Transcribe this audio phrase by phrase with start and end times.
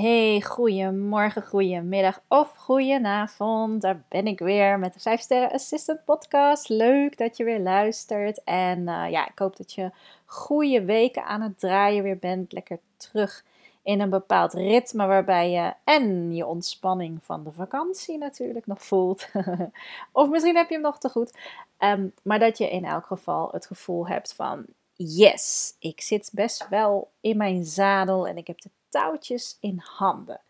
[0.00, 3.82] Hey, goedemorgen, goedemiddag of goedenavond.
[3.82, 6.68] Daar ben ik weer met de 5 Sterren Assistant Podcast.
[6.68, 8.44] Leuk dat je weer luistert.
[8.44, 9.90] En eh, ja, ik hoop dat je
[10.24, 12.52] goede weken aan het draaien weer bent.
[12.52, 13.44] Lekker terug
[13.82, 19.28] in een bepaald ritme waarbij je en je ontspanning van de vakantie natuurlijk nog voelt.
[20.12, 21.38] of misschien heb je hem nog te goed.
[21.78, 26.68] Ehm, maar dat je in elk geval het gevoel hebt van yes, ik zit best
[26.68, 30.40] wel in mijn zadel en ik heb de touwtjes in handen.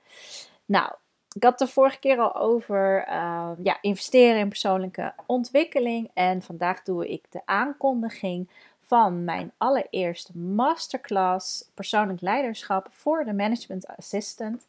[0.64, 0.92] Nou,
[1.32, 6.10] ik had de vorige keer al over uh, ja, investeren in persoonlijke ontwikkeling.
[6.14, 8.48] En vandaag doe ik de aankondiging
[8.80, 14.66] van mijn allereerste masterclass persoonlijk leiderschap voor de management assistant.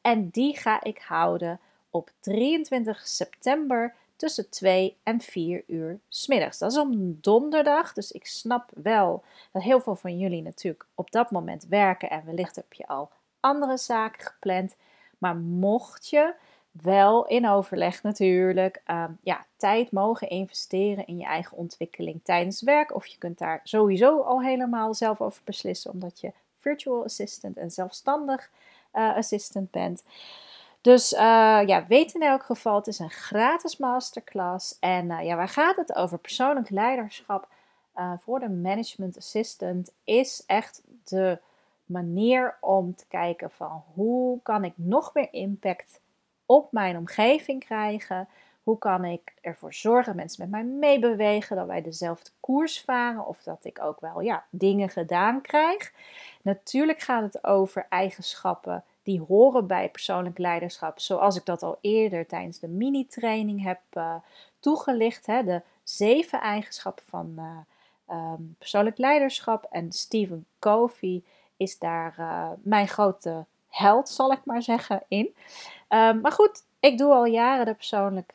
[0.00, 1.60] En die ga ik houden
[1.90, 6.58] op 23 september tussen 2 en 4 uur smiddags.
[6.58, 11.10] Dat is om donderdag, dus ik snap wel dat heel veel van jullie natuurlijk op
[11.10, 14.76] dat moment werken en wellicht heb je al andere zaken gepland.
[15.18, 16.34] Maar mocht je
[16.70, 22.94] wel in overleg natuurlijk uh, ja, tijd mogen investeren in je eigen ontwikkeling tijdens werk.
[22.94, 27.70] Of je kunt daar sowieso al helemaal zelf over beslissen, omdat je virtual assistant en
[27.70, 28.50] zelfstandig
[28.94, 30.02] uh, assistant bent.
[30.82, 31.18] Dus uh,
[31.66, 34.78] ja, weet in elk geval, het is een gratis masterclass.
[34.80, 36.18] En uh, ja, waar gaat het over?
[36.18, 37.48] Persoonlijk leiderschap
[37.96, 41.38] uh, voor de management assistant is echt de
[41.84, 46.00] manier om te kijken van hoe kan ik nog meer impact
[46.46, 48.28] op mijn omgeving krijgen.
[48.62, 53.26] Hoe kan ik ervoor zorgen dat mensen met mij meebewegen, dat wij dezelfde koers varen
[53.26, 55.92] of dat ik ook wel ja, dingen gedaan krijg.
[56.42, 62.26] Natuurlijk gaat het over eigenschappen die horen bij persoonlijk leiderschap, zoals ik dat al eerder
[62.26, 64.14] tijdens de mini-training heb uh,
[64.60, 65.26] toegelicht.
[65.26, 67.58] Hè, de zeven eigenschappen van uh,
[68.16, 69.66] um, persoonlijk leiderschap.
[69.70, 71.22] En Stephen Covey
[71.56, 75.34] is daar uh, mijn grote held, zal ik maar zeggen, in.
[75.88, 78.32] Um, maar goed, ik doe al jaren de persoonlijk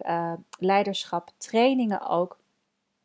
[0.59, 2.37] leiderschap trainingen ook.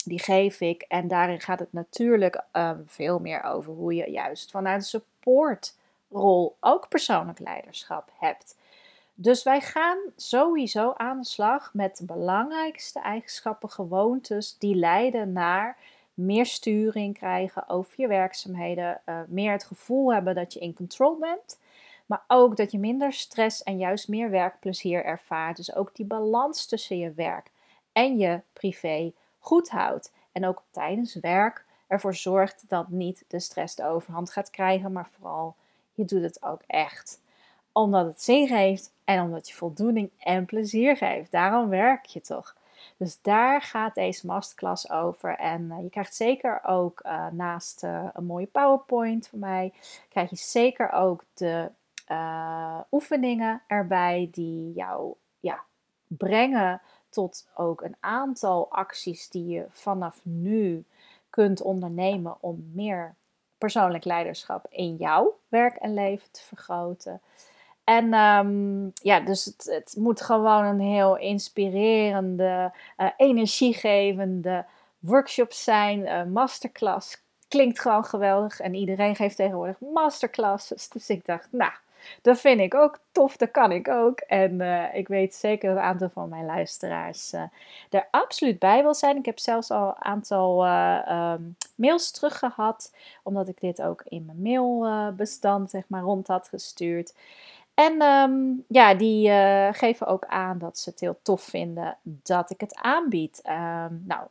[0.04, 0.82] Die geef ik.
[0.82, 2.44] En daarin gaat het natuurlijk
[2.86, 5.74] veel meer over hoe je juist vanuit support
[6.12, 8.56] rol ook persoonlijk leiderschap hebt.
[9.14, 15.76] Dus wij gaan sowieso aan de slag met de belangrijkste eigenschappen, gewoontes die leiden naar
[16.14, 21.18] meer sturing krijgen over je werkzaamheden, uh, meer het gevoel hebben dat je in control
[21.18, 21.60] bent,
[22.06, 25.56] maar ook dat je minder stress en juist meer werkplezier ervaart.
[25.56, 27.50] Dus ook die balans tussen je werk
[27.92, 30.12] en je privé goed houdt.
[30.32, 35.08] En ook tijdens werk ervoor zorgt dat niet de stress de overhand gaat krijgen, maar
[35.10, 35.56] vooral
[36.02, 37.20] je doet het ook echt.
[37.72, 41.30] Omdat het zin geeft en omdat je voldoening en plezier geeft.
[41.30, 42.56] Daarom werk je toch.
[42.96, 45.36] Dus daar gaat deze masterclass over.
[45.36, 49.72] En uh, je krijgt zeker ook uh, naast uh, een mooie PowerPoint van mij,
[50.08, 51.70] krijg je zeker ook de
[52.90, 55.64] oefeningen erbij die jou ja,
[56.06, 60.84] brengen tot ook een aantal acties die je vanaf nu
[61.30, 63.14] kunt ondernemen om meer
[63.62, 67.20] persoonlijk leiderschap in jouw werk en leven te vergroten.
[67.84, 74.64] En um, ja, dus het, het, moet gewoon een heel inspirerende, uh, energiegevende
[74.98, 76.00] workshop zijn.
[76.00, 80.88] Uh, masterclass klinkt gewoon geweldig en iedereen geeft tegenwoordig masterclasses.
[80.88, 81.72] Dus ik dacht, nou,
[82.22, 84.18] dat vind ik ook tof, dat kan ik ook.
[84.18, 87.42] En uh, ik weet zeker dat een aantal van mijn luisteraars uh,
[87.90, 89.16] er absoluut bij wil zijn.
[89.16, 94.24] Ik heb zelfs al een aantal uh, um, mails teruggehad, omdat ik dit ook in
[94.24, 97.14] mijn mailbestand zeg maar, rond had gestuurd.
[97.74, 99.30] En um, ja, die
[99.72, 103.42] geven ook aan dat ze het heel tof vinden dat ik het aanbied.
[103.46, 104.26] Um, nou,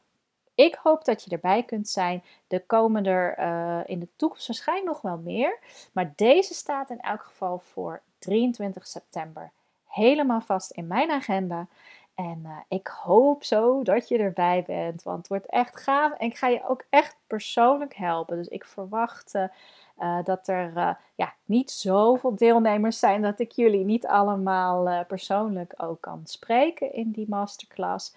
[0.55, 2.23] ik hoop dat je erbij kunt zijn.
[2.47, 5.59] Er komen er uh, in de toekomst waarschijnlijk nog wel meer.
[5.91, 9.51] Maar deze staat in elk geval voor 23 september
[9.87, 11.67] helemaal vast in mijn agenda.
[12.15, 15.03] En uh, ik hoop zo dat je erbij bent.
[15.03, 16.11] Want het wordt echt gaaf.
[16.11, 18.37] En ik ga je ook echt persoonlijk helpen.
[18.37, 24.07] Dus ik verwacht uh, dat er ja, niet zoveel deelnemers zijn dat ik jullie niet
[24.07, 28.13] allemaal persoonlijk ook kan spreken in die masterclass.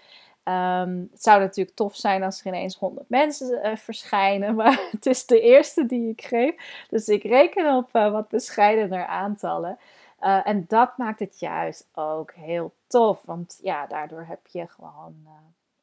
[0.49, 5.07] Um, het zou natuurlijk tof zijn als er ineens 100 mensen uh, verschijnen, maar het
[5.07, 6.85] is de eerste die ik geef.
[6.89, 9.79] Dus ik reken op uh, wat bescheidener aantallen.
[10.21, 15.27] Uh, en dat maakt het juist ook heel tof, want ja, daardoor heb je gewoon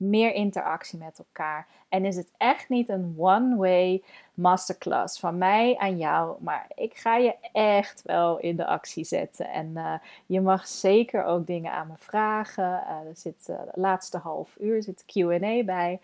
[0.02, 1.68] meer interactie met elkaar.
[1.90, 4.04] En is het echt niet een one-way
[4.34, 9.50] masterclass van mij aan jou, maar ik ga je echt wel in de actie zetten.
[9.50, 9.94] En uh,
[10.26, 12.64] je mag zeker ook dingen aan me vragen.
[12.64, 16.00] Uh, er zit uh, de laatste half uur zit Q&A bij.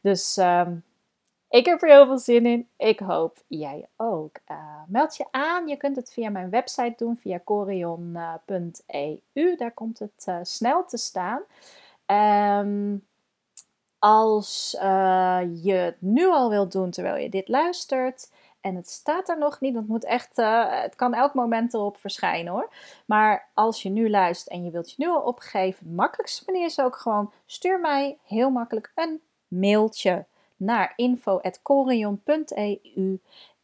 [0.00, 0.84] Dus um,
[1.48, 2.68] Ik heb er heel veel zin in.
[2.76, 4.38] Ik hoop jij ook.
[4.86, 5.68] Meld je aan.
[5.68, 9.56] Je kunt het via mijn website doen, via corion.eu.
[9.56, 11.40] Daar komt het snel te staan.
[12.06, 13.08] Um,
[14.00, 18.30] als uh, je het nu al wilt doen terwijl je dit luistert
[18.60, 21.74] en het staat er nog niet, want het, moet echt, uh, het kan elk moment
[21.74, 22.72] erop verschijnen hoor.
[23.06, 26.64] Maar als je nu luistert en je wilt je nu al opgeven, de makkelijkste manier
[26.64, 30.24] is ook gewoon stuur mij heel makkelijk een mailtje
[30.56, 33.18] naar info.corion.eu.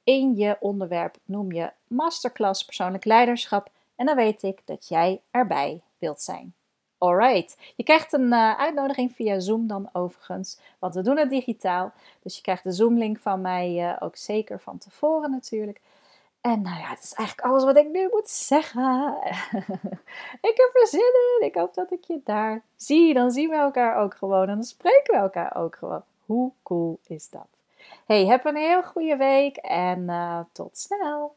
[0.04, 5.80] In je onderwerp noem je masterclass persoonlijk leiderschap en dan weet ik dat jij erbij
[5.98, 6.54] wilt zijn.
[6.98, 7.56] Alright.
[7.76, 11.92] Je krijgt een uh, uitnodiging via Zoom dan overigens, want we doen het digitaal.
[12.22, 15.80] Dus je krijgt de Zoom-link van mij uh, ook zeker van tevoren natuurlijk.
[16.40, 19.16] En nou ja, het is eigenlijk alles wat ik nu moet zeggen.
[20.50, 21.46] ik heb er zin in.
[21.46, 23.14] Ik hoop dat ik je daar zie.
[23.14, 26.02] Dan zien we elkaar ook gewoon en dan spreken we elkaar ook gewoon.
[26.24, 27.46] Hoe cool is dat?
[28.06, 31.34] Hey, heb een heel goede week en uh, tot snel.